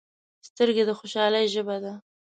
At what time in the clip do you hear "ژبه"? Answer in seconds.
1.53-1.77